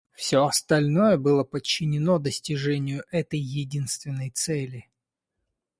[0.13, 4.89] Все остальное было подчинено достижению этой единственной цели.